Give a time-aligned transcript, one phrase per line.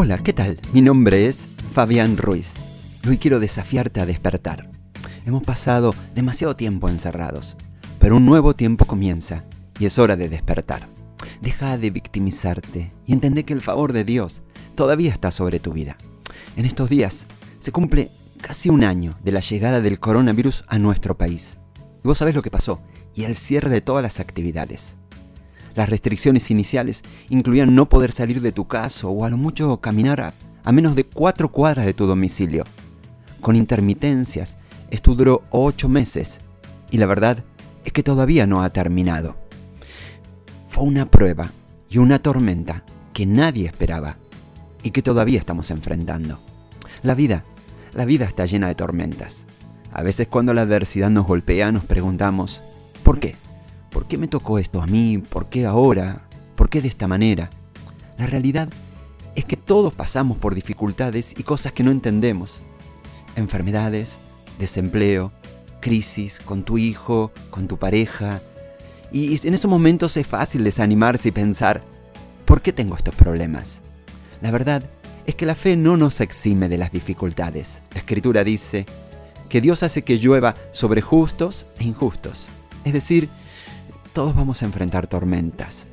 [0.00, 0.60] Hola, ¿qué tal?
[0.72, 2.54] Mi nombre es Fabián Ruiz
[3.08, 4.70] hoy quiero desafiarte a despertar.
[5.26, 7.56] Hemos pasado demasiado tiempo encerrados,
[7.98, 9.42] pero un nuevo tiempo comienza
[9.76, 10.86] y es hora de despertar.
[11.42, 14.42] Deja de victimizarte y entende que el favor de Dios
[14.76, 15.96] todavía está sobre tu vida.
[16.54, 17.26] En estos días
[17.58, 18.08] se cumple
[18.40, 21.58] casi un año de la llegada del coronavirus a nuestro país.
[22.04, 22.80] Y vos sabés lo que pasó
[23.16, 24.96] y el cierre de todas las actividades.
[25.78, 30.34] Las restricciones iniciales incluían no poder salir de tu casa o a lo mucho caminar
[30.64, 32.64] a, menos de cuatro cuadras de tu domicilio.
[33.40, 34.56] Con intermitencias,
[34.90, 36.38] esto duró ocho meses
[36.90, 37.44] y la verdad
[37.84, 39.36] es que todavía no ha terminado.
[40.68, 41.52] Fue una prueba
[41.88, 42.82] y una tormenta
[43.12, 44.16] que nadie esperaba
[44.82, 46.40] y que todavía estamos enfrentando.
[47.04, 47.44] La vida,
[47.94, 49.46] la vida está llena de tormentas.
[49.92, 52.60] A veces cuando la adversidad nos golpea nos preguntamos,
[53.04, 53.36] ¿por qué?
[54.08, 55.18] ¿Por qué me tocó esto a mí?
[55.18, 56.22] ¿Por qué ahora?
[56.56, 57.50] ¿Por qué de esta manera?
[58.16, 58.70] La realidad
[59.34, 62.62] es que todos pasamos por dificultades y cosas que no entendemos.
[63.36, 64.20] Enfermedades,
[64.58, 65.30] desempleo,
[65.80, 68.40] crisis con tu hijo, con tu pareja.
[69.12, 71.82] Y en esos momentos es fácil desanimarse y pensar,
[72.46, 73.82] ¿por qué tengo estos problemas?
[74.40, 74.84] La verdad
[75.26, 77.82] es que la fe no nos exime de las dificultades.
[77.92, 78.86] La escritura dice
[79.50, 82.48] que Dios hace que llueva sobre justos e injustos.
[82.86, 83.28] Es decir,
[84.18, 85.86] todos vamos a enfrentar tormentas.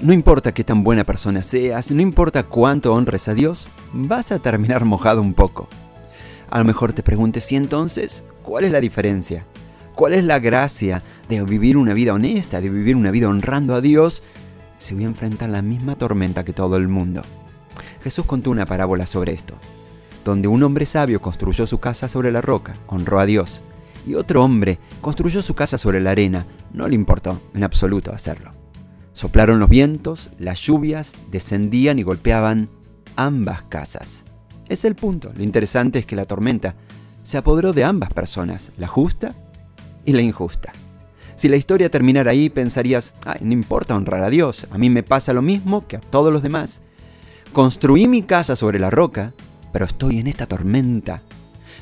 [0.00, 4.38] No importa qué tan buena persona seas, no importa cuánto honres a Dios, vas a
[4.38, 5.66] terminar mojado un poco.
[6.50, 9.44] A lo mejor te preguntes, ¿y entonces cuál es la diferencia?
[9.96, 13.80] ¿Cuál es la gracia de vivir una vida honesta, de vivir una vida honrando a
[13.80, 14.22] Dios,
[14.78, 17.24] si voy a enfrentar la misma tormenta que todo el mundo?
[18.04, 19.54] Jesús contó una parábola sobre esto,
[20.24, 23.62] donde un hombre sabio construyó su casa sobre la roca, honró a Dios,
[24.08, 26.46] y otro hombre construyó su casa sobre la arena.
[26.72, 28.52] No le importó en absoluto hacerlo.
[29.12, 32.70] Soplaron los vientos, las lluvias descendían y golpeaban
[33.16, 34.24] ambas casas.
[34.68, 35.30] Es el punto.
[35.36, 36.74] Lo interesante es que la tormenta
[37.22, 39.34] se apoderó de ambas personas, la justa
[40.06, 40.72] y la injusta.
[41.36, 45.02] Si la historia terminara ahí, pensarías, Ay, no importa honrar a Dios, a mí me
[45.02, 46.80] pasa lo mismo que a todos los demás.
[47.52, 49.34] Construí mi casa sobre la roca,
[49.72, 51.22] pero estoy en esta tormenta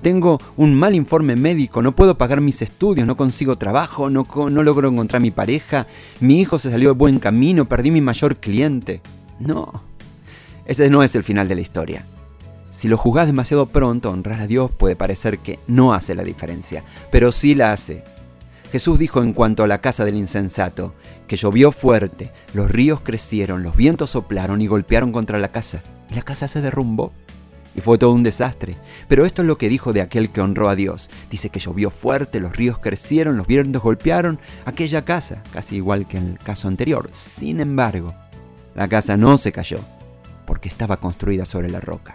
[0.00, 4.62] tengo un mal informe médico, no puedo pagar mis estudios, no consigo trabajo, no, no
[4.62, 5.86] logro encontrar mi pareja,
[6.20, 9.00] mi hijo se salió de buen camino, perdí mi mayor cliente.
[9.38, 9.82] No,
[10.64, 12.04] ese no es el final de la historia.
[12.70, 16.82] Si lo juzgás demasiado pronto, honrar a Dios puede parecer que no hace la diferencia,
[17.10, 18.02] pero sí la hace.
[18.70, 20.94] Jesús dijo en cuanto a la casa del insensato,
[21.28, 26.14] que llovió fuerte, los ríos crecieron, los vientos soplaron y golpearon contra la casa, y
[26.14, 27.12] la casa se derrumbó
[27.74, 28.74] y fue todo un desastre.
[29.08, 31.10] Pero esto es lo que dijo de aquel que honró a Dios.
[31.30, 36.18] Dice que llovió fuerte, los ríos crecieron, los vientos golpearon aquella casa, casi igual que
[36.18, 37.08] en el caso anterior.
[37.12, 38.12] Sin embargo,
[38.74, 39.80] la casa no se cayó,
[40.46, 42.14] porque estaba construida sobre la roca.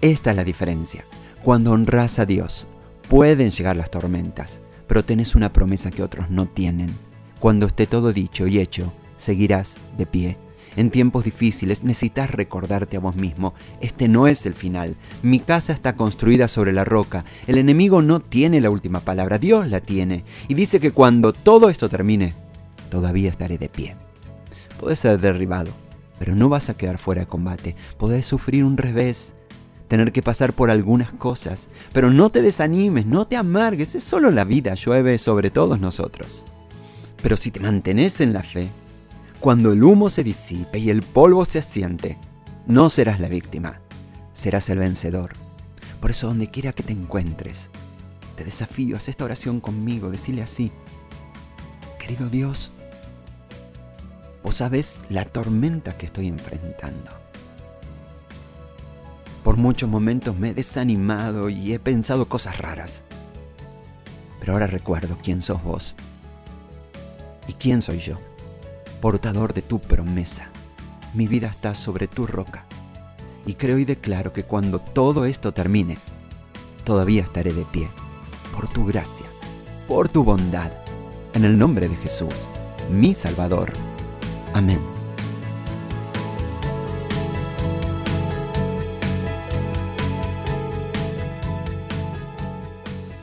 [0.00, 1.04] Esta es la diferencia.
[1.42, 2.66] Cuando honras a Dios,
[3.08, 6.94] pueden llegar las tormentas, pero tenés una promesa que otros no tienen.
[7.40, 10.47] Cuando esté todo dicho y hecho, seguirás de pie
[10.78, 14.94] en tiempos difíciles necesitas recordarte a vos mismo, este no es el final.
[15.22, 17.24] Mi casa está construida sobre la roca.
[17.48, 20.22] El enemigo no tiene la última palabra, Dios la tiene.
[20.46, 22.32] Y dice que cuando todo esto termine,
[22.92, 23.96] todavía estaré de pie.
[24.78, 25.72] Puedes ser derribado,
[26.16, 27.74] pero no vas a quedar fuera de combate.
[27.98, 29.34] Podés sufrir un revés,
[29.88, 34.30] tener que pasar por algunas cosas, pero no te desanimes, no te amargues, es solo
[34.30, 36.44] la vida, llueve sobre todos nosotros.
[37.20, 38.68] Pero si te mantenés en la fe,
[39.40, 42.18] cuando el humo se disipe y el polvo se asiente,
[42.66, 43.80] no serás la víctima,
[44.32, 45.32] serás el vencedor.
[46.00, 47.70] Por eso donde quiera que te encuentres,
[48.36, 50.72] te desafío, haz esta oración conmigo, decirle así,
[52.00, 52.72] querido Dios,
[54.42, 57.12] vos sabés la tormenta que estoy enfrentando.
[59.44, 63.04] Por muchos momentos me he desanimado y he pensado cosas raras.
[64.40, 65.94] Pero ahora recuerdo quién sos vos
[67.46, 68.18] y quién soy yo
[69.00, 70.48] portador de tu promesa.
[71.14, 72.64] Mi vida está sobre tu roca.
[73.46, 75.98] Y creo y declaro que cuando todo esto termine,
[76.84, 77.88] todavía estaré de pie,
[78.54, 79.26] por tu gracia,
[79.86, 80.72] por tu bondad,
[81.32, 82.50] en el nombre de Jesús,
[82.90, 83.72] mi Salvador.
[84.52, 84.80] Amén.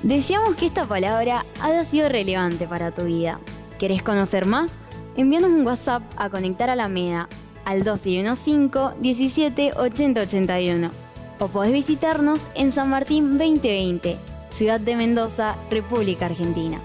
[0.01, 3.39] Deseamos que esta palabra haya sido relevante para tu vida.
[3.79, 4.71] ¿Querés conocer más?
[5.15, 7.27] Envíanos un WhatsApp a Conectar a la MEDA
[7.65, 10.91] al 215 17 80 81
[11.39, 14.17] o podés visitarnos en San Martín 2020,
[14.51, 16.79] Ciudad de Mendoza, República Argentina.